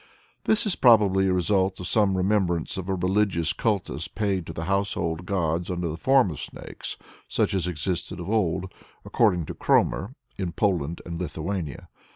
This 0.45 0.65
is 0.65 0.75
probably 0.75 1.27
a 1.27 1.31
result 1.31 1.79
of 1.79 1.85
some 1.85 2.17
remembrance 2.17 2.75
of 2.75 2.89
a 2.89 2.95
religious 2.95 3.53
cultus 3.53 4.07
paid 4.07 4.47
to 4.47 4.51
the 4.51 4.63
household 4.63 5.27
gods 5.27 5.69
under 5.69 5.89
the 5.89 5.95
form 5.95 6.31
of 6.31 6.39
snakes, 6.39 6.97
such 7.27 7.53
as 7.53 7.67
existed 7.67 8.19
of 8.19 8.27
old, 8.27 8.73
according 9.05 9.45
to 9.45 9.53
Kromer, 9.53 10.15
in 10.39 10.53
Poland 10.53 11.03
and 11.05 11.21
Lithuania. 11.21 11.87